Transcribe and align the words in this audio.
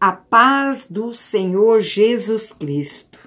A 0.00 0.12
paz 0.12 0.86
do 0.88 1.12
Senhor 1.12 1.80
Jesus 1.80 2.52
Cristo. 2.52 3.18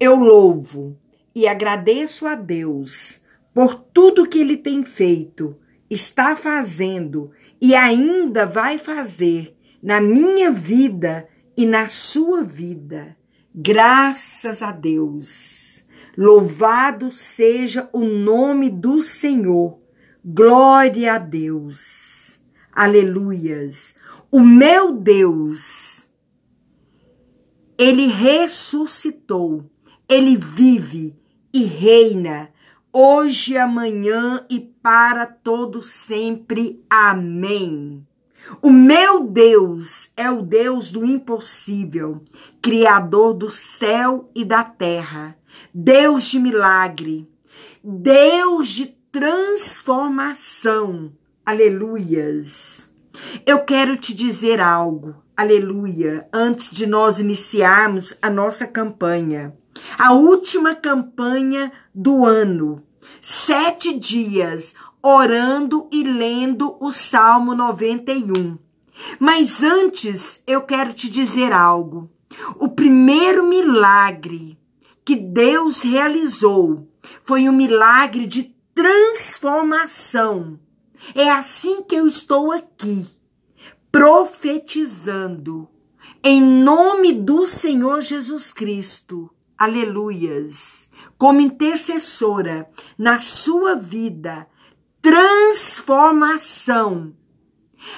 Eu 0.00 0.16
louvo 0.16 0.96
e 1.32 1.46
agradeço 1.46 2.26
a 2.26 2.34
Deus 2.34 3.20
por 3.54 3.74
tudo 3.74 4.28
que 4.28 4.40
Ele 4.40 4.56
tem 4.56 4.82
feito, 4.82 5.54
está 5.88 6.34
fazendo 6.34 7.30
e 7.62 7.76
ainda 7.76 8.44
vai 8.44 8.78
fazer 8.78 9.56
na 9.80 10.00
minha 10.00 10.50
vida 10.50 11.24
e 11.56 11.64
na 11.64 11.88
sua 11.88 12.42
vida. 12.42 13.16
Graças 13.54 14.62
a 14.62 14.72
Deus. 14.72 15.84
Louvado 16.18 17.12
seja 17.12 17.88
o 17.92 18.00
nome 18.00 18.70
do 18.70 19.00
Senhor. 19.00 19.78
Glória 20.24 21.14
a 21.14 21.18
Deus. 21.18 22.40
Aleluias. 22.72 23.94
O 24.30 24.40
meu 24.40 24.92
Deus, 24.92 26.08
ele 27.78 28.06
ressuscitou, 28.06 29.64
ele 30.08 30.36
vive 30.36 31.14
e 31.52 31.64
reina 31.64 32.50
hoje, 32.98 33.58
amanhã 33.58 34.46
e 34.48 34.58
para 34.58 35.26
todo 35.26 35.82
sempre. 35.82 36.82
Amém. 36.88 38.02
O 38.62 38.70
meu 38.70 39.28
Deus 39.28 40.08
é 40.16 40.30
o 40.30 40.40
Deus 40.40 40.90
do 40.90 41.04
impossível, 41.04 42.18
criador 42.62 43.34
do 43.34 43.50
céu 43.50 44.30
e 44.34 44.46
da 44.46 44.64
terra, 44.64 45.36
Deus 45.74 46.30
de 46.30 46.38
milagre, 46.38 47.28
Deus 47.84 48.68
de 48.68 48.86
transformação. 49.12 51.12
Aleluias. 51.44 52.95
Eu 53.44 53.64
quero 53.64 53.96
te 53.96 54.14
dizer 54.14 54.60
algo, 54.60 55.14
aleluia, 55.36 56.26
antes 56.32 56.70
de 56.70 56.86
nós 56.86 57.18
iniciarmos 57.18 58.14
a 58.22 58.30
nossa 58.30 58.66
campanha. 58.66 59.52
A 59.98 60.12
última 60.12 60.74
campanha 60.74 61.72
do 61.94 62.24
ano. 62.24 62.82
Sete 63.20 63.98
dias 63.98 64.74
orando 65.02 65.88
e 65.92 66.04
lendo 66.04 66.76
o 66.80 66.92
Salmo 66.92 67.54
91. 67.54 68.56
Mas 69.18 69.62
antes 69.62 70.40
eu 70.46 70.62
quero 70.62 70.92
te 70.92 71.10
dizer 71.10 71.52
algo. 71.52 72.08
O 72.58 72.68
primeiro 72.68 73.46
milagre 73.46 74.56
que 75.04 75.16
Deus 75.16 75.82
realizou 75.82 76.86
foi 77.22 77.48
um 77.48 77.52
milagre 77.52 78.24
de 78.24 78.54
transformação. 78.74 80.58
É 81.14 81.30
assim 81.30 81.82
que 81.82 81.94
eu 81.94 82.06
estou 82.06 82.52
aqui 82.52 83.15
profetizando 83.96 85.66
em 86.22 86.42
nome 86.42 87.14
do 87.14 87.46
Senhor 87.46 88.02
Jesus 88.02 88.52
Cristo. 88.52 89.30
Aleluias. 89.56 90.88
Como 91.16 91.40
intercessora 91.40 92.68
na 92.98 93.18
sua 93.18 93.74
vida, 93.74 94.46
transformação. 95.00 97.10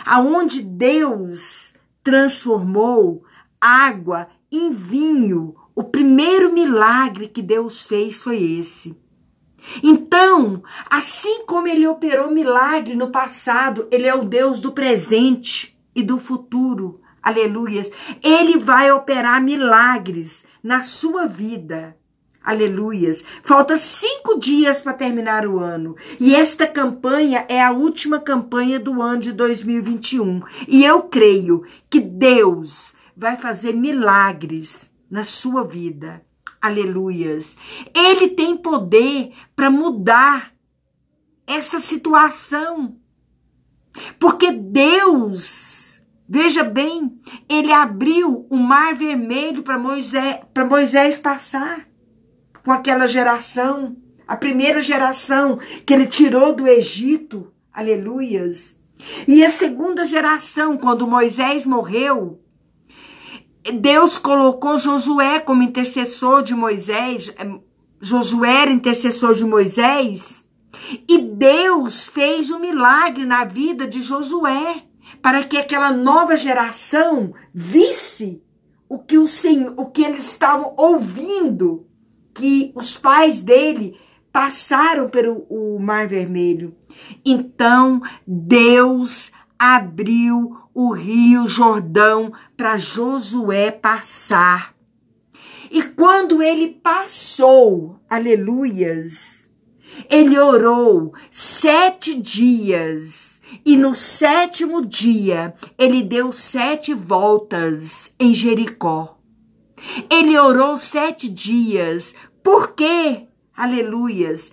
Aonde 0.06 0.62
Deus 0.62 1.74
transformou 2.04 3.20
água 3.60 4.28
em 4.52 4.70
vinho. 4.70 5.52
O 5.74 5.82
primeiro 5.82 6.52
milagre 6.52 7.26
que 7.26 7.42
Deus 7.42 7.86
fez 7.86 8.22
foi 8.22 8.40
esse. 8.40 8.96
Então, 9.82 10.62
assim 10.88 11.44
como 11.44 11.66
ele 11.66 11.88
operou 11.88 12.30
milagre 12.30 12.94
no 12.94 13.10
passado, 13.10 13.88
ele 13.90 14.06
é 14.06 14.14
o 14.14 14.24
Deus 14.24 14.60
do 14.60 14.70
presente 14.70 15.76
e 15.98 16.02
do 16.02 16.18
futuro. 16.18 16.98
Aleluias. 17.20 17.90
Ele 18.22 18.56
vai 18.56 18.90
operar 18.92 19.42
milagres 19.42 20.44
na 20.62 20.80
sua 20.80 21.26
vida. 21.26 21.94
Aleluias. 22.44 23.24
Falta 23.42 23.76
cinco 23.76 24.38
dias 24.38 24.80
para 24.80 24.94
terminar 24.94 25.46
o 25.46 25.58
ano. 25.58 25.96
E 26.20 26.34
esta 26.34 26.66
campanha 26.66 27.44
é 27.48 27.60
a 27.60 27.72
última 27.72 28.20
campanha 28.20 28.78
do 28.78 29.02
ano 29.02 29.20
de 29.20 29.32
2021. 29.32 30.40
E 30.68 30.84
eu 30.84 31.02
creio 31.02 31.66
que 31.90 32.00
Deus 32.00 32.94
vai 33.16 33.36
fazer 33.36 33.74
milagres 33.74 34.92
na 35.10 35.24
sua 35.24 35.64
vida. 35.64 36.22
Aleluias. 36.62 37.56
Ele 37.92 38.28
tem 38.28 38.56
poder 38.56 39.32
para 39.56 39.68
mudar 39.68 40.52
essa 41.46 41.80
situação. 41.80 42.94
Porque 44.18 44.50
Deus, 44.52 46.00
veja 46.28 46.64
bem, 46.64 47.12
ele 47.48 47.72
abriu 47.72 48.46
o 48.50 48.56
mar 48.56 48.94
vermelho 48.94 49.62
para 49.62 49.78
Moisés, 49.78 50.38
para 50.52 50.64
Moisés 50.64 51.18
passar 51.18 51.86
com 52.64 52.72
aquela 52.72 53.06
geração, 53.06 53.96
a 54.26 54.36
primeira 54.36 54.80
geração 54.80 55.58
que 55.86 55.94
ele 55.94 56.06
tirou 56.06 56.54
do 56.54 56.66
Egito. 56.66 57.46
Aleluias. 57.72 58.76
E 59.26 59.44
a 59.44 59.50
segunda 59.50 60.04
geração, 60.04 60.76
quando 60.76 61.06
Moisés 61.06 61.64
morreu, 61.64 62.36
Deus 63.80 64.18
colocou 64.18 64.76
Josué 64.76 65.40
como 65.40 65.62
intercessor 65.62 66.42
de 66.42 66.54
Moisés. 66.54 67.34
Josué 68.00 68.62
era 68.62 68.70
intercessor 68.70 69.34
de 69.34 69.44
Moisés. 69.44 70.44
E 71.08 71.18
Deus 71.18 72.06
fez 72.06 72.50
um 72.50 72.58
milagre 72.58 73.24
na 73.24 73.44
vida 73.44 73.86
de 73.86 74.02
Josué, 74.02 74.82
para 75.22 75.42
que 75.42 75.56
aquela 75.56 75.92
nova 75.92 76.36
geração 76.36 77.32
visse 77.54 78.42
o 78.88 78.98
que 78.98 79.18
o 79.18 79.28
Senhor, 79.28 79.74
o 79.76 79.86
que 79.86 80.02
eles 80.02 80.24
estavam 80.30 80.72
ouvindo, 80.76 81.84
que 82.34 82.72
os 82.74 82.96
pais 82.96 83.40
dele 83.40 83.98
passaram 84.32 85.08
pelo 85.08 85.44
o 85.50 85.78
Mar 85.80 86.06
Vermelho. 86.06 86.74
Então 87.24 88.00
Deus 88.26 89.32
abriu 89.58 90.56
o 90.72 90.92
rio 90.92 91.48
Jordão 91.48 92.32
para 92.56 92.76
Josué 92.76 93.70
passar. 93.70 94.72
E 95.70 95.82
quando 95.82 96.42
ele 96.42 96.68
passou, 96.82 97.98
aleluias, 98.08 99.47
ele 100.10 100.38
orou 100.38 101.12
sete 101.30 102.14
dias 102.14 103.40
e 103.64 103.76
no 103.76 103.94
sétimo 103.94 104.84
dia 104.84 105.54
ele 105.78 106.02
deu 106.02 106.32
sete 106.32 106.94
voltas 106.94 108.12
em 108.18 108.34
Jericó. 108.34 109.16
Ele 110.10 110.38
orou 110.38 110.76
sete 110.76 111.28
dias. 111.28 112.14
Por 112.42 112.74
quê? 112.74 113.22
Aleluias. 113.56 114.52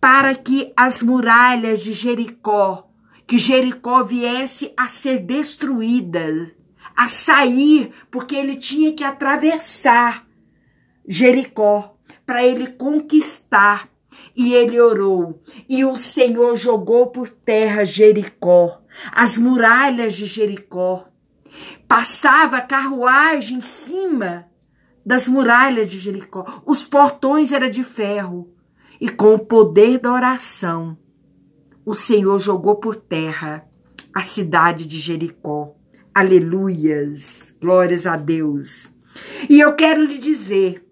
Para 0.00 0.34
que 0.34 0.72
as 0.76 1.02
muralhas 1.02 1.82
de 1.82 1.92
Jericó, 1.92 2.86
que 3.26 3.38
Jericó 3.38 4.02
viesse 4.04 4.72
a 4.76 4.86
ser 4.86 5.20
destruída, 5.20 6.50
a 6.96 7.08
sair, 7.08 7.92
porque 8.10 8.36
ele 8.36 8.56
tinha 8.56 8.92
que 8.92 9.02
atravessar 9.02 10.24
Jericó 11.08 11.94
para 12.26 12.44
ele 12.44 12.66
conquistar 12.68 13.88
e 14.36 14.52
ele 14.54 14.80
orou, 14.80 15.38
e 15.68 15.84
o 15.84 15.96
Senhor 15.96 16.56
jogou 16.56 17.08
por 17.08 17.28
terra 17.28 17.84
Jericó, 17.84 18.76
as 19.12 19.38
muralhas 19.38 20.14
de 20.14 20.26
Jericó. 20.26 21.04
Passava 21.86 22.60
carruagem 22.60 23.58
em 23.58 23.60
cima 23.60 24.44
das 25.04 25.28
muralhas 25.28 25.90
de 25.90 25.98
Jericó. 25.98 26.62
Os 26.66 26.84
portões 26.84 27.52
eram 27.52 27.68
de 27.68 27.84
ferro. 27.84 28.48
E 29.00 29.08
com 29.08 29.34
o 29.34 29.38
poder 29.38 29.98
da 29.98 30.12
oração, 30.12 30.96
o 31.84 31.94
Senhor 31.94 32.38
jogou 32.38 32.76
por 32.76 32.96
terra 32.96 33.62
a 34.14 34.22
cidade 34.22 34.86
de 34.86 34.98
Jericó. 34.98 35.70
Aleluias, 36.14 37.52
glórias 37.60 38.06
a 38.06 38.16
Deus. 38.16 38.90
E 39.48 39.60
eu 39.60 39.74
quero 39.74 40.04
lhe 40.04 40.16
dizer 40.16 40.83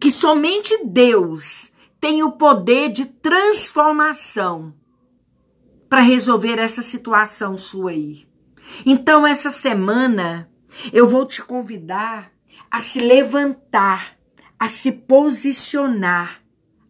que 0.00 0.10
somente 0.10 0.84
Deus 0.84 1.72
tem 2.00 2.22
o 2.22 2.32
poder 2.32 2.90
de 2.90 3.06
transformação 3.06 4.72
para 5.88 6.00
resolver 6.00 6.58
essa 6.58 6.82
situação 6.82 7.58
sua 7.58 7.90
aí. 7.90 8.26
Então, 8.86 9.26
essa 9.26 9.50
semana, 9.50 10.48
eu 10.92 11.06
vou 11.08 11.26
te 11.26 11.42
convidar 11.42 12.30
a 12.70 12.80
se 12.80 13.00
levantar, 13.00 14.12
a 14.58 14.68
se 14.68 14.92
posicionar, 14.92 16.40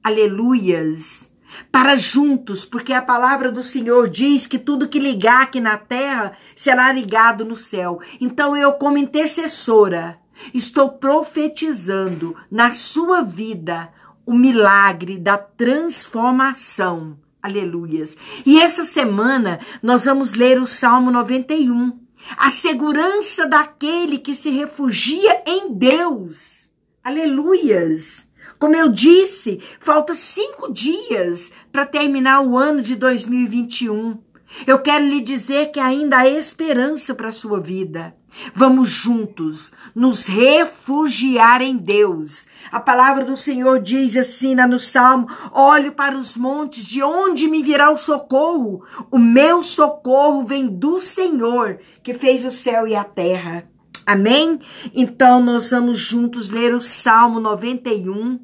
aleluias, 0.03 1.31
para 1.73 1.97
juntos, 1.97 2.65
porque 2.65 2.93
a 2.93 3.03
palavra 3.03 3.51
do 3.51 3.63
Senhor 3.63 4.09
diz 4.09 4.47
que 4.47 4.59
tudo 4.59 4.89
que 4.89 4.99
ligar 4.99 5.43
aqui 5.43 5.61
na 5.61 5.79
terra 5.79 6.33
será 6.55 6.93
ligado 6.93 7.45
no 7.45 7.57
céu. 7.57 8.01
Então, 8.21 8.57
eu, 8.57 8.73
como 8.75 8.99
intercessora, 8.99 10.19
Estou 10.53 10.91
profetizando 10.91 12.37
na 12.51 12.71
sua 12.71 13.23
vida 13.23 13.89
o 14.27 14.35
milagre 14.35 15.19
da 15.19 15.39
transformação. 15.39 17.17
Aleluias. 17.43 18.17
E 18.45 18.61
essa 18.61 18.85
semana 18.85 19.59
nós 19.83 20.05
vamos 20.05 20.35
ler 20.35 20.61
o 20.61 20.67
Salmo 20.67 21.11
91. 21.11 21.93
a 22.37 22.51
segurança 22.51 23.47
daquele 23.47 24.19
que 24.19 24.35
se 24.35 24.51
refugia 24.51 25.43
em 25.47 25.73
Deus. 25.73 26.71
Aleluias! 27.03 28.29
Como 28.59 28.75
eu 28.75 28.89
disse, 28.89 29.63
falta 29.79 30.13
cinco 30.15 30.71
dias 30.73 31.53
para 31.73 31.87
terminar 31.87 32.41
o 32.41 32.59
ano 32.59 32.83
de 32.83 32.97
2021. 32.97 34.19
Eu 34.67 34.79
quero 34.81 35.05
lhe 35.05 35.21
dizer 35.21 35.71
que 35.71 35.81
ainda 35.81 36.19
há 36.19 36.29
esperança 36.29 37.15
para 37.15 37.29
a 37.29 37.33
sua 37.33 37.61
vida. 37.61 38.15
Vamos 38.55 38.91
juntos 38.91 39.73
nos 39.95 40.27
refugiar 40.27 41.61
em 41.61 41.77
Deus. 41.77 42.47
A 42.71 42.79
palavra 42.79 43.25
do 43.25 43.37
Senhor 43.37 43.81
diz 43.81 44.17
assim 44.17 44.55
no 44.55 44.79
Salmo: 44.79 45.27
Olho 45.53 45.93
para 45.93 46.17
os 46.17 46.37
montes, 46.37 46.85
de 46.85 47.03
onde 47.03 47.49
me 47.49 47.63
virá 47.63 47.91
o 47.91 47.99
socorro? 47.99 48.83
O 49.11 49.19
meu 49.19 49.63
socorro 49.63 50.45
vem 50.45 50.69
do 50.69 50.99
Senhor, 50.99 51.79
que 52.03 52.15
fez 52.15 52.45
o 52.45 52.53
céu 52.53 52.87
e 52.87 52.95
a 52.95 53.05
terra. 53.05 53.65
Amém? 54.07 54.59
Então 54.95 55.43
nós 55.43 55.71
vamos 55.71 55.99
juntos 55.99 56.49
ler 56.49 56.75
o 56.75 56.81
Salmo 56.81 57.41
91 57.41 58.39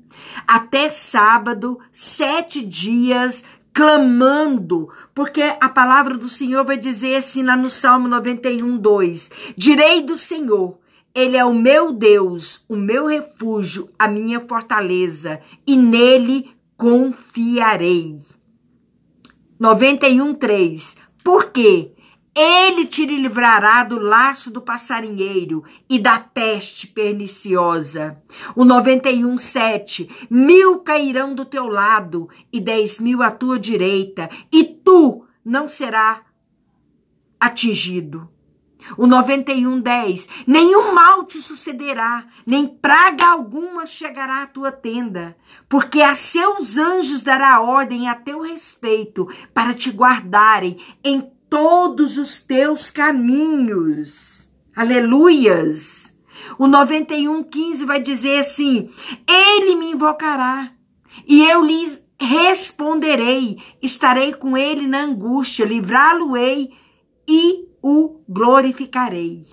até 0.46 0.90
sábado, 0.90 1.78
sete 1.92 2.64
dias, 2.64 3.44
clamando, 3.74 4.88
porque 5.12 5.42
a 5.60 5.68
palavra 5.68 6.16
do 6.16 6.28
Senhor 6.28 6.64
vai 6.64 6.78
dizer 6.78 7.16
assim 7.16 7.42
lá 7.42 7.56
no 7.56 7.68
Salmo 7.68 8.06
91, 8.06 8.78
2: 8.78 9.30
Direi 9.56 10.00
do 10.02 10.16
Senhor, 10.16 10.78
Ele 11.12 11.36
é 11.36 11.44
o 11.44 11.52
meu 11.52 11.92
Deus, 11.92 12.64
o 12.68 12.76
meu 12.76 13.06
refúgio, 13.06 13.90
a 13.98 14.06
minha 14.06 14.40
fortaleza, 14.40 15.40
e 15.66 15.76
nele 15.76 16.48
confiarei. 16.76 18.16
91, 19.58 20.34
3: 20.34 20.96
Por 21.24 21.50
quê? 21.50 21.90
Ele 22.36 22.84
te 22.84 23.06
livrará 23.06 23.84
do 23.84 24.00
laço 24.00 24.50
do 24.50 24.60
passarinheiro 24.60 25.62
e 25.88 26.00
da 26.00 26.19
peste 26.19 26.88
perniciosa. 26.88 28.20
O 28.56 28.64
91, 28.64 29.38
7. 29.38 30.26
Mil 30.28 30.81
cairão 30.81 31.32
do 31.32 31.44
teu 31.44 31.69
lado 31.69 32.28
e 32.52 32.60
dez 32.60 32.98
mil 32.98 33.22
à 33.22 33.31
tua 33.31 33.56
direita, 33.56 34.28
e 34.52 34.64
tu 34.64 35.25
não 35.44 35.69
será 35.69 36.22
atingido. 37.38 38.28
O 38.98 39.06
91, 39.06 39.81
10. 39.81 40.28
Nenhum 40.46 40.92
mal 40.92 41.25
te 41.25 41.40
sucederá, 41.40 42.25
nem 42.44 42.66
praga 42.66 43.26
alguma 43.26 43.86
chegará 43.86 44.42
à 44.42 44.46
tua 44.46 44.72
tenda, 44.72 45.36
porque 45.69 46.02
a 46.02 46.14
seus 46.14 46.76
anjos 46.76 47.22
dará 47.22 47.60
ordem 47.60 48.08
a 48.08 48.14
teu 48.14 48.42
respeito 48.42 49.26
para 49.54 49.72
te 49.72 49.90
guardarem 49.90 50.76
em 51.02 51.33
todos 51.49 52.19
os 52.19 52.41
teus 52.41 52.91
caminhos. 52.91 54.50
Aleluias! 54.76 56.12
O 56.58 56.67
91:15 56.67 57.85
vai 57.85 58.00
dizer 58.00 58.41
assim: 58.41 58.91
Ele 59.29 59.76
me 59.76 59.93
invocará 59.93 60.70
e 61.26 61.44
eu 61.46 61.64
lhe 61.64 61.99
responderei. 62.20 63.58
Estarei 63.82 64.32
com 64.32 64.56
ele 64.56 64.87
na 64.87 65.05
angústia, 65.05 65.64
livrá-lo-ei 65.64 66.73
e 67.29 67.69
o 67.82 68.20
glorificarei. 68.29 69.44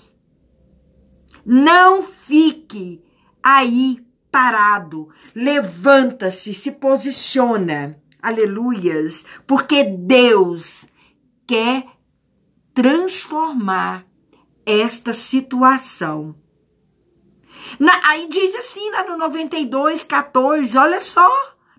Não 1.45 2.03
fique 2.03 3.01
aí 3.41 3.99
parado. 4.31 5.09
Levanta-se, 5.35 6.53
se 6.53 6.71
posiciona. 6.73 7.95
Aleluias, 8.21 9.25
porque 9.47 9.83
Deus 9.83 10.90
quer 11.51 11.83
transformar 12.73 14.05
esta 14.65 15.13
situação. 15.13 16.33
Na, 17.77 17.91
aí 18.05 18.29
diz 18.29 18.55
assim 18.55 18.89
lá 18.91 19.03
no 19.03 19.17
92, 19.17 20.05
14, 20.05 20.77
olha 20.77 21.01
só, 21.01 21.29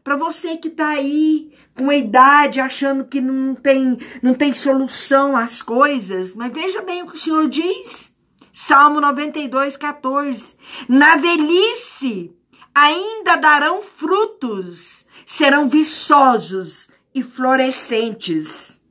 para 0.05 0.15
você 0.15 0.59
que 0.59 0.69
tá 0.69 0.89
aí 0.89 1.51
com 1.75 1.89
a 1.89 1.97
idade 1.97 2.61
achando 2.61 3.07
que 3.07 3.19
não 3.19 3.55
tem, 3.55 3.97
não 4.23 4.35
tem 4.35 4.53
solução 4.53 5.35
às 5.35 5.63
coisas, 5.63 6.35
mas 6.35 6.53
veja 6.53 6.83
bem 6.83 7.03
o 7.03 7.07
que 7.07 7.15
o 7.15 7.19
Senhor 7.19 7.49
diz. 7.49 8.13
Salmo 8.53 9.01
92, 9.01 9.79
14. 9.79 10.55
Na 10.87 11.17
velhice 11.17 12.31
ainda 12.75 13.37
darão 13.37 13.81
frutos, 13.81 15.07
serão 15.25 15.67
viçosos 15.67 16.91
e 17.15 17.23
florescentes 17.23 18.82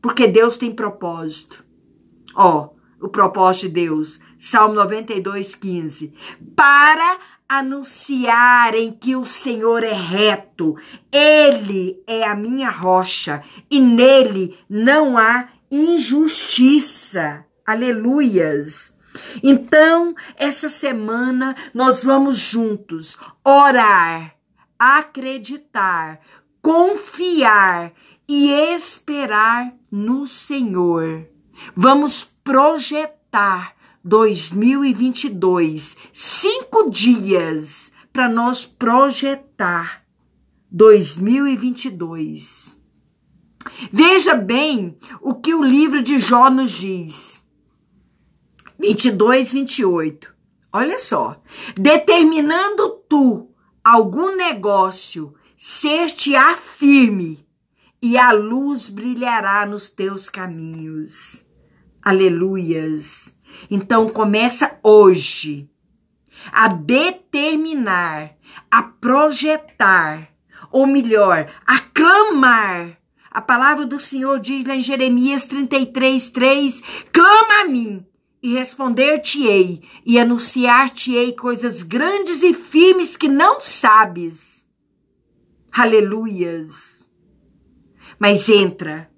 porque 0.00 0.26
Deus 0.26 0.56
tem 0.56 0.74
propósito. 0.74 1.62
Ó, 2.34 2.68
o 3.00 3.08
propósito 3.08 3.68
de 3.68 3.74
Deus. 3.74 4.20
Salmo 4.38 4.74
92, 4.74 5.54
15. 5.54 6.12
Para 6.56 7.18
anunciarem 7.48 8.92
que 8.92 9.16
o 9.16 9.26
Senhor 9.26 9.82
é 9.82 9.92
reto, 9.92 10.76
Ele 11.12 12.00
é 12.06 12.24
a 12.24 12.34
minha 12.34 12.70
rocha 12.70 13.42
e 13.70 13.80
nele 13.80 14.56
não 14.68 15.18
há 15.18 15.48
injustiça. 15.70 17.44
Aleluias. 17.66 18.94
Então, 19.42 20.14
essa 20.36 20.68
semana 20.68 21.56
nós 21.74 22.04
vamos 22.04 22.38
juntos 22.38 23.18
orar, 23.44 24.32
acreditar, 24.78 26.20
confiar 26.62 27.92
e 28.32 28.52
esperar 28.76 29.74
no 29.90 30.24
Senhor. 30.24 31.26
Vamos 31.74 32.22
projetar 32.44 33.74
2022, 34.04 35.96
cinco 36.12 36.88
dias 36.90 37.90
para 38.12 38.28
nós 38.28 38.64
projetar 38.64 40.00
2022. 40.70 42.76
Veja 43.90 44.36
bem 44.36 44.96
o 45.20 45.34
que 45.34 45.52
o 45.52 45.64
livro 45.64 46.00
de 46.00 46.20
Jó 46.20 46.48
nos 46.48 46.70
diz. 46.70 47.42
22, 48.78 49.54
28. 49.54 50.32
Olha 50.72 51.00
só. 51.00 51.36
Determinando 51.76 52.90
tu 53.08 53.48
algum 53.82 54.36
negócio, 54.36 55.34
ser-te-á 55.56 56.56
firme 56.56 57.49
e 58.02 58.16
a 58.16 58.32
luz 58.32 58.88
brilhará 58.88 59.66
nos 59.66 59.90
teus 59.90 60.30
caminhos. 60.30 61.44
Aleluias. 62.02 63.34
Então 63.70 64.08
começa 64.08 64.78
hoje 64.82 65.68
a 66.50 66.68
determinar, 66.68 68.30
a 68.70 68.82
projetar, 68.82 70.26
ou 70.70 70.86
melhor, 70.86 71.50
a 71.66 71.78
clamar. 71.78 72.96
A 73.30 73.40
palavra 73.40 73.86
do 73.86 74.00
Senhor 74.00 74.40
diz 74.40 74.64
lá 74.64 74.74
em 74.74 74.80
Jeremias 74.80 75.46
33, 75.46 76.30
3: 76.30 76.82
clama 77.12 77.60
a 77.60 77.68
mim 77.68 78.04
e 78.42 78.54
responder-te-ei, 78.54 79.82
e 80.06 80.18
anunciar-te-ei 80.18 81.34
coisas 81.34 81.82
grandes 81.82 82.42
e 82.42 82.54
firmes 82.54 83.14
que 83.14 83.28
não 83.28 83.60
sabes. 83.60 84.64
Aleluias 85.70 86.99
mas 88.20 88.50
entra, 88.50 89.08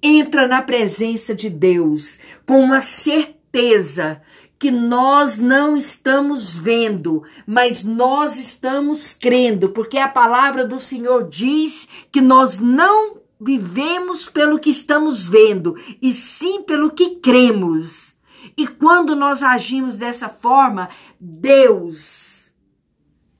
entra 0.00 0.46
na 0.46 0.62
presença 0.62 1.34
de 1.34 1.50
Deus 1.50 2.20
com 2.46 2.60
uma 2.60 2.80
certeza 2.80 4.22
que 4.58 4.70
nós 4.70 5.36
não 5.36 5.76
estamos 5.76 6.54
vendo, 6.54 7.22
mas 7.46 7.84
nós 7.84 8.36
estamos 8.36 9.12
crendo, 9.12 9.70
porque 9.70 9.98
a 9.98 10.08
palavra 10.08 10.64
do 10.64 10.80
Senhor 10.80 11.28
diz 11.28 11.88
que 12.10 12.20
nós 12.20 12.58
não 12.58 13.16
vivemos 13.38 14.28
pelo 14.28 14.58
que 14.58 14.70
estamos 14.70 15.26
vendo, 15.26 15.76
e 16.00 16.12
sim 16.12 16.62
pelo 16.62 16.90
que 16.90 17.16
cremos. 17.16 18.14
E 18.56 18.66
quando 18.66 19.14
nós 19.14 19.42
agimos 19.42 19.98
dessa 19.98 20.28
forma, 20.28 20.88
Deus 21.20 22.52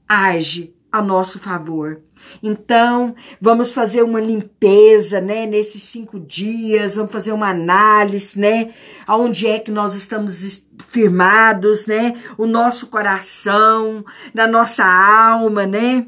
age 0.07 0.75
a 0.93 1.01
nosso 1.01 1.39
favor. 1.39 1.99
Então, 2.43 3.15
vamos 3.41 3.73
fazer 3.73 4.03
uma 4.03 4.21
limpeza, 4.21 5.21
né, 5.21 5.47
nesses 5.47 5.83
cinco 5.83 6.19
dias, 6.19 6.97
vamos 6.97 7.13
fazer 7.13 7.33
uma 7.33 7.51
análise, 7.51 8.39
né, 8.39 8.73
aonde 9.07 9.47
é 9.47 9.59
que 9.59 9.71
nós 9.71 9.95
estamos 9.95 10.67
firmados, 10.89 11.87
né, 11.87 12.21
o 12.37 12.47
nosso 12.47 12.89
coração, 12.89 14.05
na 14.35 14.47
nossa 14.47 14.85
alma, 14.85 15.67
né, 15.67 16.07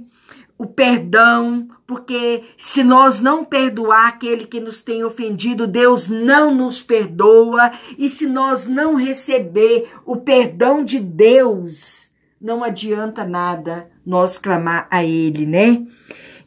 o 0.58 0.66
perdão, 0.66 1.68
porque 1.87 2.44
se 2.58 2.85
nós 2.85 3.20
não 3.20 3.44
perdoar 3.44 4.08
aquele 4.08 4.44
que 4.44 4.61
nos 4.61 4.82
tem 4.82 5.02
ofendido, 5.04 5.66
Deus 5.66 6.08
não 6.08 6.54
nos 6.54 6.82
perdoa, 6.82 7.73
e 7.97 8.08
se 8.08 8.26
nós 8.26 8.66
não 8.66 8.94
receber 8.94 9.88
o 10.04 10.16
perdão 10.16 10.85
de 10.85 10.99
Deus, 10.99 12.11
não 12.40 12.62
adianta 12.62 13.25
nada 13.25 13.87
nós 14.06 14.37
clamar 14.37 14.87
a 14.90 15.02
Ele, 15.02 15.47
né? 15.47 15.82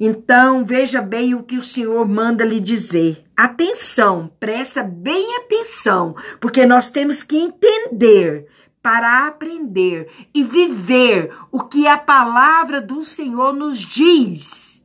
Então, 0.03 0.65
veja 0.65 0.99
bem 0.99 1.35
o 1.35 1.43
que 1.43 1.59
o 1.59 1.63
Senhor 1.63 2.07
manda 2.07 2.43
lhe 2.43 2.59
dizer. 2.59 3.23
atenção, 3.37 4.31
presta 4.39 4.81
bem 4.81 5.35
atenção, 5.37 6.15
porque 6.39 6.65
nós 6.65 6.89
temos 6.89 7.21
que 7.21 7.37
entender 7.37 8.47
para 8.81 9.27
aprender 9.27 10.09
e 10.33 10.43
viver 10.43 11.31
o 11.51 11.59
que 11.59 11.85
a 11.85 11.99
palavra 11.99 12.81
do 12.81 13.03
Senhor 13.03 13.53
nos 13.53 13.77
diz. 13.77 14.81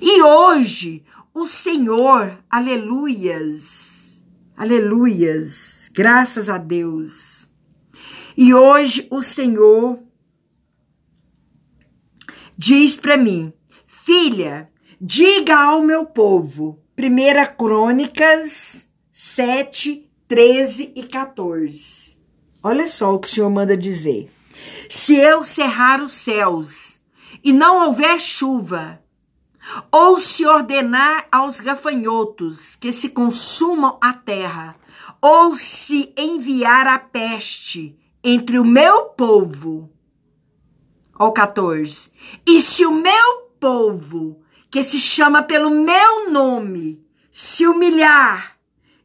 E 0.00 0.22
hoje, 0.22 1.02
o 1.34 1.46
Senhor, 1.46 2.38
aleluias, 2.48 4.22
aleluias, 4.56 5.90
graças 5.92 6.48
a 6.48 6.56
Deus. 6.56 7.48
E 8.34 8.54
hoje 8.54 9.06
o 9.10 9.20
Senhor 9.22 9.98
diz 12.58 12.96
para 12.96 13.16
mim, 13.16 13.52
filha, 13.86 14.68
diga 15.00 15.56
ao 15.56 15.80
meu 15.80 16.04
povo, 16.06 16.76
1 16.98 17.56
Crônicas 17.56 18.88
7, 19.12 20.04
13 20.26 20.92
e 20.96 21.04
14. 21.04 22.18
Olha 22.64 22.88
só 22.88 23.14
o 23.14 23.20
que 23.20 23.28
o 23.28 23.30
Senhor 23.30 23.48
manda 23.48 23.76
dizer. 23.76 24.28
Se 24.90 25.16
eu 25.16 25.44
cerrar 25.44 26.02
os 26.02 26.12
céus 26.12 26.98
e 27.44 27.52
não 27.52 27.86
houver 27.86 28.18
chuva, 28.20 28.98
ou 29.92 30.18
se 30.18 30.44
ordenar 30.44 31.28
aos 31.30 31.60
gafanhotos 31.60 32.74
que 32.74 32.90
se 32.90 33.10
consumam 33.10 33.96
a 34.00 34.12
terra, 34.12 34.74
ou 35.20 35.54
se 35.54 36.12
enviar 36.16 36.88
a 36.88 36.98
peste 36.98 37.94
entre 38.24 38.58
o 38.58 38.64
meu 38.64 39.04
povo. 39.10 39.88
Ó 41.18 41.32
14. 41.32 42.10
E 42.46 42.60
se 42.60 42.86
o 42.86 42.92
meu 42.92 43.48
povo, 43.58 44.40
que 44.70 44.82
se 44.82 44.98
chama 44.98 45.42
pelo 45.42 45.70
meu 45.70 46.30
nome, 46.30 47.02
se 47.30 47.66
humilhar 47.66 48.54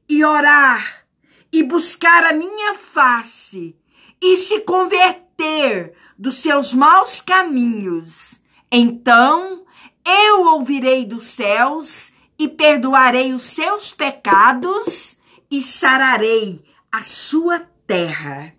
e 0.07 0.23
orar 0.23 1.03
e 1.51 1.63
buscar 1.63 2.23
a 2.25 2.33
minha 2.33 2.75
face 2.75 3.75
e 4.21 4.35
se 4.35 4.59
converter 4.61 5.93
dos 6.17 6.35
seus 6.35 6.73
maus 6.73 7.19
caminhos, 7.19 8.35
então 8.71 9.63
eu 10.05 10.43
ouvirei 10.53 11.05
dos 11.05 11.25
céus 11.25 12.11
e 12.37 12.47
perdoarei 12.47 13.33
os 13.33 13.43
seus 13.43 13.91
pecados 13.91 15.17
e 15.49 15.61
sararei 15.61 16.63
a 16.91 17.03
sua 17.03 17.59
terra. 17.87 18.53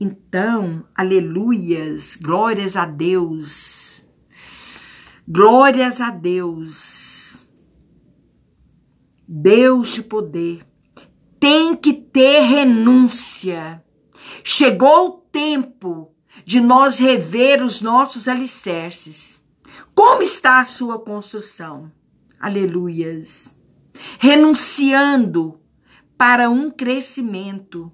Então, 0.00 0.84
aleluias, 0.94 2.16
glórias 2.16 2.76
a 2.76 2.86
Deus, 2.86 4.02
glórias 5.26 6.00
a 6.00 6.10
Deus, 6.10 7.40
Deus 9.28 9.94
de 9.94 10.02
poder, 10.02 10.64
tem 11.40 11.74
que 11.74 11.92
ter 11.94 12.40
renúncia. 12.42 13.82
Chegou 14.44 15.08
o 15.08 15.12
tempo 15.32 16.08
de 16.44 16.60
nós 16.60 16.98
rever 16.98 17.62
os 17.62 17.80
nossos 17.80 18.28
alicerces 18.28 19.36
como 19.96 20.22
está 20.22 20.60
a 20.60 20.66
sua 20.66 20.98
construção? 20.98 21.90
Aleluias. 22.38 23.92
Renunciando 24.18 25.58
para 26.18 26.50
um 26.50 26.70
crescimento. 26.70 27.90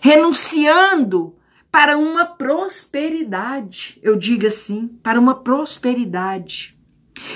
Renunciando 0.00 1.34
para 1.70 1.98
uma 1.98 2.24
prosperidade. 2.24 3.98
Eu 4.02 4.16
digo 4.16 4.46
assim, 4.46 4.88
para 5.02 5.20
uma 5.20 5.34
prosperidade. 5.42 6.74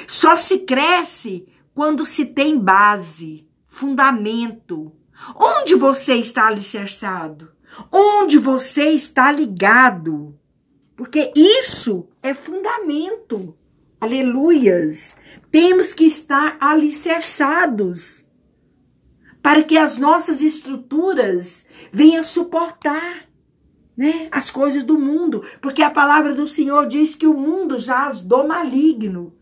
Só 0.08 0.36
se 0.36 0.60
cresce 0.60 1.46
quando 1.74 2.06
se 2.06 2.26
tem 2.26 2.58
base, 2.58 3.44
fundamento. 3.68 4.90
Onde 5.36 5.74
você 5.74 6.14
está 6.14 6.46
alicerçado? 6.46 7.48
Onde 7.92 8.38
você 8.38 8.90
está 8.90 9.30
ligado? 9.30 10.34
Porque 10.96 11.32
isso 11.36 12.06
é 12.22 12.34
fundamento. 12.34 13.54
Aleluias. 14.00 15.16
Temos 15.50 15.92
que 15.92 16.04
estar 16.04 16.56
alicerçados 16.60 18.24
para 19.42 19.62
que 19.62 19.76
as 19.76 19.98
nossas 19.98 20.42
estruturas 20.42 21.64
venham 21.92 22.22
suportar 22.22 23.24
né, 23.96 24.28
as 24.30 24.50
coisas 24.50 24.84
do 24.84 24.98
mundo, 24.98 25.44
porque 25.60 25.82
a 25.82 25.90
palavra 25.90 26.34
do 26.34 26.46
Senhor 26.46 26.86
diz 26.86 27.14
que 27.14 27.26
o 27.26 27.34
mundo 27.34 27.78
jaz 27.78 28.22
do 28.22 28.46
maligno. 28.46 29.32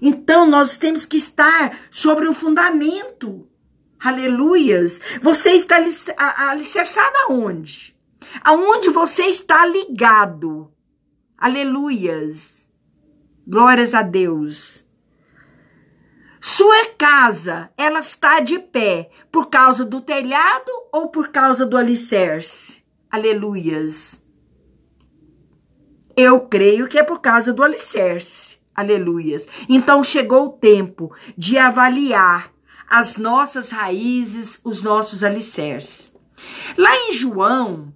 Então 0.00 0.44
nós 0.44 0.76
temos 0.76 1.04
que 1.04 1.16
estar 1.16 1.78
sobre 1.90 2.28
um 2.28 2.34
fundamento. 2.34 3.46
Aleluias. 4.00 5.00
Você 5.20 5.50
está 5.50 5.76
alicerçado 6.50 7.16
aonde? 7.28 7.94
Aonde 8.42 8.90
você 8.90 9.22
está 9.26 9.64
ligado? 9.66 10.68
Aleluias. 11.38 12.68
Glórias 13.46 13.94
a 13.94 14.02
Deus. 14.02 14.86
Sua 16.44 16.86
casa, 16.98 17.70
ela 17.78 18.00
está 18.00 18.40
de 18.40 18.58
pé 18.58 19.08
por 19.30 19.48
causa 19.48 19.84
do 19.84 20.00
telhado 20.00 20.72
ou 20.90 21.06
por 21.06 21.28
causa 21.28 21.64
do 21.64 21.76
alicerce? 21.76 22.82
Aleluias. 23.12 24.20
Eu 26.16 26.40
creio 26.48 26.88
que 26.88 26.98
é 26.98 27.04
por 27.04 27.20
causa 27.20 27.52
do 27.52 27.62
alicerce. 27.62 28.56
Aleluias. 28.74 29.46
Então 29.68 30.02
chegou 30.02 30.46
o 30.46 30.58
tempo 30.58 31.14
de 31.38 31.58
avaliar 31.58 32.50
as 32.90 33.18
nossas 33.18 33.70
raízes, 33.70 34.58
os 34.64 34.82
nossos 34.82 35.22
alicerces. 35.22 36.10
Lá 36.76 36.92
em 37.06 37.12
João, 37.12 37.94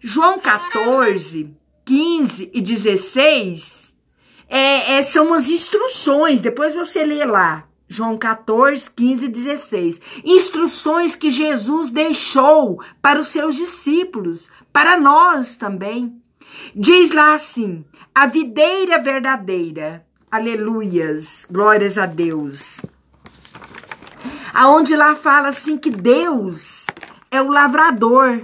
João 0.00 0.40
14, 0.40 1.54
15 1.84 2.52
e 2.54 2.60
16 2.62 3.92
é, 4.48 4.94
é, 4.94 5.02
são 5.02 5.34
as 5.34 5.50
instruções. 5.50 6.40
Depois 6.40 6.72
você 6.72 7.04
lê 7.04 7.26
lá. 7.26 7.68
João 7.92 8.16
14, 8.16 8.90
15 8.90 9.26
e 9.26 9.28
16. 9.28 10.00
Instruções 10.24 11.14
que 11.14 11.30
Jesus 11.30 11.90
deixou 11.90 12.82
para 13.02 13.20
os 13.20 13.28
seus 13.28 13.54
discípulos, 13.54 14.48
para 14.72 14.98
nós 14.98 15.56
também. 15.56 16.10
Diz 16.74 17.10
lá 17.10 17.34
assim: 17.34 17.84
a 18.14 18.26
videira 18.26 18.98
verdadeira. 18.98 20.02
Aleluias, 20.30 21.46
glórias 21.50 21.98
a 21.98 22.06
Deus. 22.06 22.80
Aonde 24.54 24.96
lá 24.96 25.14
fala 25.14 25.48
assim 25.48 25.76
que 25.76 25.90
Deus 25.90 26.86
é 27.30 27.42
o 27.42 27.50
lavrador. 27.50 28.40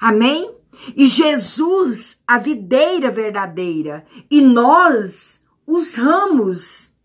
Amém? 0.00 0.50
E 0.96 1.06
Jesus, 1.06 2.16
a 2.26 2.38
videira 2.38 3.08
verdadeira, 3.08 4.04
e 4.28 4.40
nós, 4.40 5.40
os 5.64 5.94
ramos. 5.94 6.95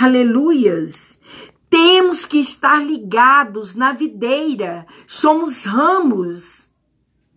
Aleluias. 0.00 1.18
Temos 1.68 2.24
que 2.24 2.38
estar 2.38 2.78
ligados 2.78 3.74
na 3.74 3.92
videira. 3.92 4.86
Somos 5.08 5.64
ramos. 5.64 6.68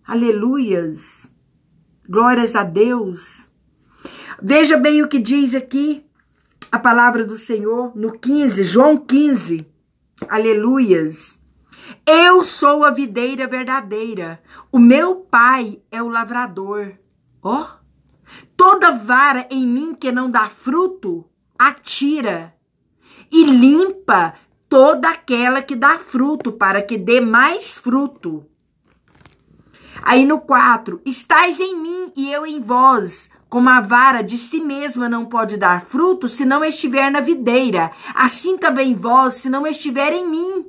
Aleluias. 0.06 1.32
Glórias 2.08 2.56
a 2.56 2.64
Deus. 2.64 3.48
Veja 4.44 4.78
bem 4.78 5.02
o 5.02 5.08
que 5.08 5.18
diz 5.18 5.56
aqui 5.56 6.04
a 6.72 6.78
palavra 6.78 7.26
do 7.26 7.36
Senhor 7.36 7.94
no 7.96 8.20
15, 8.20 8.64
João 8.64 8.96
15. 8.96 9.66
Aleluias. 10.30 11.40
Eu 12.06 12.44
sou 12.44 12.86
a 12.86 12.92
videira 12.92 13.48
verdadeira. 13.48 14.40
O 14.72 14.78
meu 14.78 15.16
pai 15.32 15.82
é 15.92 16.04
o 16.04 16.10
lavrador. 16.10 16.94
Ó. 17.42 17.60
Oh, 17.60 17.68
toda 18.56 18.92
vara 18.92 19.48
em 19.50 19.66
mim 19.66 19.96
que 19.96 20.12
não 20.12 20.30
dá 20.30 20.48
fruto, 20.48 21.26
atira 21.68 22.54
e 23.32 23.44
limpa 23.44 24.34
toda 24.70 25.10
aquela 25.10 25.62
que 25.62 25.76
dá 25.76 26.00
fruto, 26.00 26.52
para 26.52 26.82
que 26.82 26.98
dê 26.98 27.20
mais 27.20 27.78
fruto. 27.78 28.46
Aí 30.04 30.26
no 30.26 30.42
4, 30.42 31.02
estais 31.06 31.60
em 31.60 31.78
mim 31.78 32.12
e 32.16 32.32
eu 32.32 32.46
em 32.46 32.60
vós, 32.60 33.30
como 33.50 33.70
a 33.70 33.82
vara 33.82 34.22
de 34.22 34.38
si 34.38 34.60
mesma 34.60 35.08
não 35.08 35.26
pode 35.26 35.58
dar 35.58 35.86
fruto 35.86 36.28
se 36.28 36.46
não 36.46 36.64
estiver 36.64 37.12
na 37.12 37.20
videira, 37.20 37.92
assim 38.16 38.58
também 38.58 38.96
vós, 38.96 39.36
se 39.36 39.50
não 39.50 39.68
estiver 39.68 40.14
em 40.14 40.28
mim. 40.28 40.66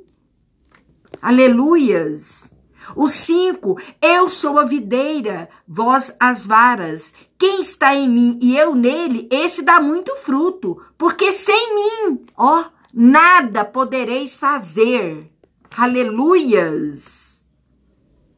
Aleluias. 1.21 2.51
O 2.95 3.07
5, 3.07 3.81
eu 4.01 4.29
sou 4.29 4.59
a 4.59 4.65
videira, 4.65 5.49
vós 5.73 6.15
as 6.19 6.45
varas. 6.45 7.13
Quem 7.39 7.61
está 7.61 7.95
em 7.95 8.07
mim 8.07 8.37
e 8.39 8.55
eu 8.55 8.75
nele, 8.75 9.27
esse 9.31 9.63
dá 9.63 9.81
muito 9.81 10.15
fruto, 10.17 10.79
porque 10.99 11.31
sem 11.31 11.75
mim, 11.75 12.21
ó, 12.37 12.65
nada 12.93 13.65
podereis 13.65 14.37
fazer. 14.37 15.27
Aleluias. 15.75 17.45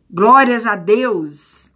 Glórias 0.10 0.66
a 0.66 0.78
Deus. 0.78 1.72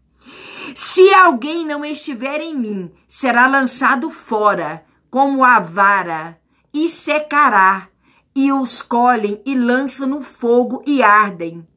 Se 0.74 1.14
alguém 1.14 1.66
não 1.66 1.84
estiver 1.84 2.40
em 2.40 2.56
mim, 2.56 2.90
será 3.06 3.46
lançado 3.48 4.10
fora, 4.10 4.82
como 5.12 5.44
a 5.44 5.60
vara 5.60 6.38
e 6.74 6.88
secará, 6.88 7.90
e 8.34 8.54
os 8.54 8.82
colhem 8.82 9.42
e 9.46 9.56
lançam 9.56 10.08
no 10.08 10.22
fogo 10.22 10.82
e 10.86 11.04
ardem. 11.04 11.68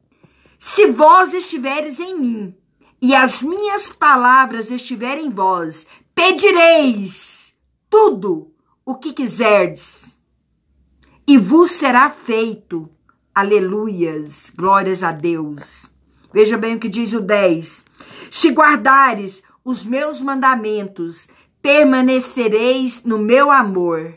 Se 0.56 0.86
vós 0.92 1.34
estiveres 1.34 1.98
em 1.98 2.20
mim, 2.20 2.54
e 3.02 3.16
as 3.16 3.42
minhas 3.42 3.92
palavras 3.92 4.71
estiverem 4.71 5.26
em 5.26 5.28
vós, 5.28 5.88
pedireis 6.14 7.52
tudo 7.90 8.47
o 8.87 8.94
que 8.94 9.12
quiserdes, 9.12 10.16
e 11.26 11.37
vos 11.37 11.73
será 11.73 12.09
feito. 12.11 12.88
Aleluias, 13.35 14.52
glórias 14.54 15.02
a 15.02 15.11
Deus. 15.11 15.87
Veja 16.32 16.56
bem 16.56 16.76
o 16.76 16.78
que 16.78 16.88
diz 16.88 17.12
o 17.12 17.21
10. 17.21 17.85
Se 18.30 18.50
guardares 18.50 19.42
os 19.64 19.85
meus 19.85 20.21
mandamentos, 20.21 21.28
permanecereis 21.61 23.02
no 23.04 23.18
meu 23.18 23.50
amor. 23.50 24.14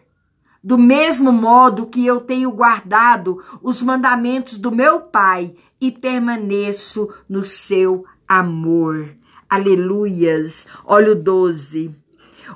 Do 0.63 0.77
mesmo 0.77 1.31
modo 1.31 1.87
que 1.87 2.05
eu 2.05 2.21
tenho 2.21 2.51
guardado 2.51 3.43
os 3.63 3.81
mandamentos 3.81 4.57
do 4.57 4.71
meu 4.71 5.01
Pai 5.01 5.55
e 5.79 5.91
permaneço 5.91 7.11
no 7.29 7.45
seu 7.45 8.05
amor. 8.27 9.09
Aleluias. 9.49 10.67
Olha 10.85 11.11
o 11.11 11.15
12. 11.15 11.91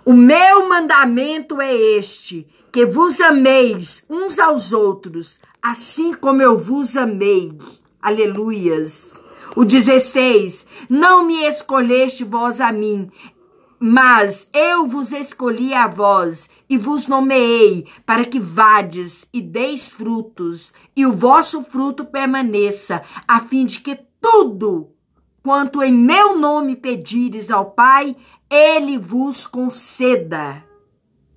O 0.06 0.14
meu 0.14 0.70
mandamento 0.70 1.62
é 1.62 1.74
este: 1.74 2.48
que 2.72 2.86
vos 2.86 3.20
ameis 3.20 4.04
uns 4.10 4.38
aos 4.40 4.74
outros, 4.74 5.40
assim 5.62 6.14
como 6.14 6.42
eu 6.42 6.58
vos 6.58 6.96
amei. 6.96 7.58
Aleluias. 8.02 9.20
O 9.56 9.66
16: 9.66 10.66
Não 10.90 11.26
me 11.26 11.44
escolheste 11.46 12.24
vós 12.24 12.62
a 12.62 12.72
mim, 12.72 13.10
mas 13.80 14.48
eu 14.54 14.86
vos 14.88 15.12
escolhi 15.12 15.74
a 15.74 15.88
vós 15.88 16.50
e 16.70 16.78
vos 16.78 17.08
nomeei 17.08 17.88
para 18.06 18.26
que 18.26 18.40
vades 18.40 19.26
e 19.34 19.42
deis 19.42 19.92
frutos, 19.92 20.74
e 20.96 21.06
o 21.06 21.14
vosso 21.14 21.64
fruto 21.64 22.06
permaneça, 22.06 23.02
a 23.28 23.40
fim 23.40 23.66
de 23.66 23.80
que 23.80 23.98
tudo 24.22 24.88
quanto 25.44 25.84
em 25.84 25.92
meu 25.92 26.38
nome 26.38 26.76
pedires 26.76 27.50
ao 27.50 27.72
Pai, 27.72 28.16
ele 28.50 28.98
vos 28.98 29.46
conceda. 29.46 30.64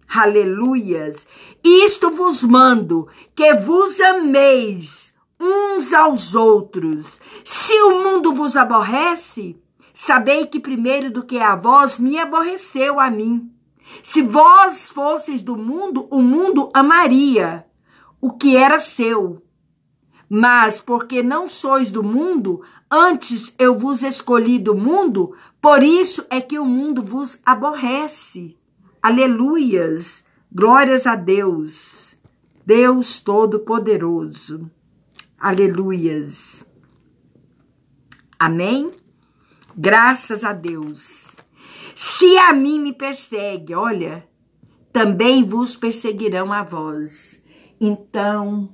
Aleluias! 0.08 1.26
Isto 1.64 2.10
vos 2.10 2.44
mando, 2.44 3.08
que 3.34 3.54
vos 3.54 4.00
ameis 4.00 5.14
uns 5.40 5.92
aos 5.92 6.34
outros. 6.34 7.20
Se 7.44 7.72
o 7.82 8.02
mundo 8.02 8.32
vos 8.34 8.56
aborrece, 8.56 9.56
sabei 9.92 10.46
que 10.46 10.60
primeiro 10.60 11.10
do 11.10 11.22
que 11.22 11.38
a 11.38 11.56
vós 11.56 11.98
me 11.98 12.18
aborreceu 12.18 13.00
a 13.00 13.10
mim. 13.10 13.50
Se 14.02 14.22
vós 14.22 14.90
fosseis 14.90 15.42
do 15.42 15.56
mundo, 15.56 16.06
o 16.10 16.22
mundo 16.22 16.70
amaria 16.72 17.64
o 18.20 18.32
que 18.32 18.56
era 18.56 18.80
seu. 18.80 19.42
Mas 20.30 20.80
porque 20.80 21.22
não 21.22 21.48
sois 21.48 21.90
do 21.90 22.02
mundo, 22.02 22.62
antes 22.92 23.54
eu 23.58 23.78
vos 23.78 24.02
escolhi 24.02 24.58
do 24.58 24.74
mundo, 24.74 25.34
por 25.62 25.82
isso 25.82 26.26
é 26.28 26.40
que 26.40 26.58
o 26.58 26.64
mundo 26.66 27.02
vos 27.02 27.38
aborrece. 27.46 28.54
Aleluias! 29.02 30.24
Glórias 30.54 31.06
a 31.06 31.16
Deus, 31.16 32.14
Deus 32.66 33.20
Todo-Poderoso. 33.20 34.70
Aleluias. 35.40 36.66
Amém? 38.38 38.90
Graças 39.74 40.44
a 40.44 40.52
Deus. 40.52 41.34
Se 41.96 42.36
a 42.36 42.52
mim 42.52 42.80
me 42.80 42.92
persegue, 42.92 43.74
olha, 43.74 44.22
também 44.92 45.42
vos 45.42 45.74
perseguirão 45.74 46.52
a 46.52 46.62
vós. 46.62 47.40
Então, 47.80 48.68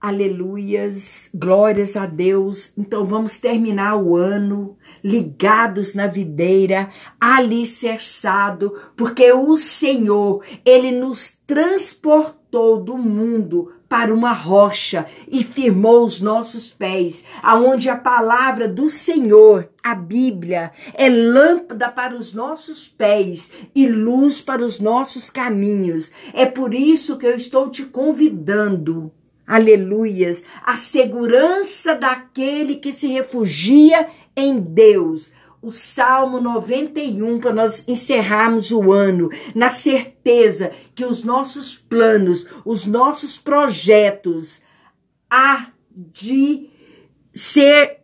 aleluias, 0.00 1.28
glórias 1.34 1.94
a 1.94 2.06
Deus. 2.06 2.72
Então, 2.78 3.04
vamos 3.04 3.36
terminar 3.36 3.96
o 3.96 4.16
ano 4.16 4.74
ligados 5.04 5.94
na 5.94 6.06
videira, 6.06 6.90
alicerçado, 7.20 8.72
porque 8.96 9.30
o 9.32 9.56
Senhor, 9.58 10.42
ele 10.64 10.90
nos 10.90 11.38
transportou 11.46 12.82
do 12.82 12.96
mundo 12.96 13.72
para 13.88 14.14
uma 14.14 14.32
rocha 14.32 15.04
e 15.28 15.42
firmou 15.42 16.04
os 16.04 16.20
nossos 16.20 16.70
pés, 16.70 17.24
aonde 17.42 17.90
a 17.90 17.96
palavra 17.96 18.68
do 18.68 18.88
Senhor, 18.88 19.68
a 19.82 19.94
Bíblia, 19.94 20.70
é 20.94 21.08
lâmpada 21.08 21.88
para 21.90 22.16
os 22.16 22.32
nossos 22.32 22.88
pés 22.88 23.50
e 23.74 23.86
luz 23.86 24.40
para 24.40 24.64
os 24.64 24.80
nossos 24.80 25.28
caminhos. 25.28 26.10
É 26.32 26.46
por 26.46 26.72
isso 26.72 27.18
que 27.18 27.26
eu 27.26 27.34
estou 27.34 27.68
te 27.68 27.84
convidando 27.86 29.12
aleluias, 29.50 30.44
a 30.62 30.76
segurança 30.76 31.96
daquele 31.96 32.76
que 32.76 32.92
se 32.92 33.08
refugia 33.08 34.08
em 34.36 34.60
Deus. 34.60 35.32
O 35.60 35.72
Salmo 35.72 36.40
91, 36.40 37.40
para 37.40 37.52
nós 37.52 37.84
encerrarmos 37.88 38.70
o 38.70 38.92
ano, 38.92 39.28
na 39.52 39.68
certeza 39.68 40.70
que 40.94 41.04
os 41.04 41.24
nossos 41.24 41.74
planos, 41.74 42.46
os 42.64 42.86
nossos 42.86 43.36
projetos, 43.36 44.60
há 45.28 45.66
de 46.14 46.70
ser 47.34 47.98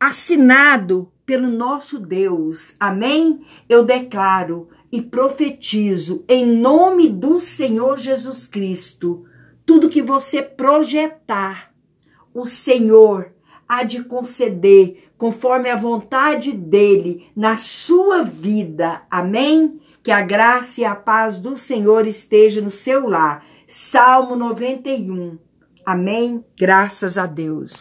assinado 0.00 1.06
pelo 1.26 1.48
nosso 1.48 2.00
Deus. 2.00 2.72
Amém? 2.80 3.44
Eu 3.68 3.84
declaro 3.84 4.66
e 4.90 5.02
profetizo 5.02 6.24
em 6.26 6.46
nome 6.56 7.08
do 7.08 7.38
Senhor 7.38 7.98
Jesus 7.98 8.46
Cristo 8.46 9.29
tudo 9.70 9.88
que 9.88 10.02
você 10.02 10.42
projetar, 10.42 11.70
o 12.34 12.44
Senhor 12.44 13.30
há 13.68 13.84
de 13.84 14.02
conceder 14.02 15.08
conforme 15.16 15.70
a 15.70 15.76
vontade 15.76 16.50
dele 16.50 17.30
na 17.36 17.56
sua 17.56 18.24
vida. 18.24 19.00
Amém? 19.08 19.80
Que 20.02 20.10
a 20.10 20.22
graça 20.22 20.80
e 20.80 20.84
a 20.84 20.96
paz 20.96 21.38
do 21.38 21.56
Senhor 21.56 22.04
esteja 22.04 22.60
no 22.60 22.68
seu 22.68 23.08
lar. 23.08 23.44
Salmo 23.68 24.34
91. 24.34 25.38
Amém? 25.86 26.44
Graças 26.58 27.16
a 27.16 27.26
Deus. 27.26 27.70